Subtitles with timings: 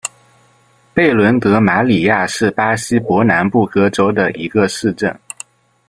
[0.95, 5.15] 贝伦德马里亚是巴西伯南布哥州的一个市镇。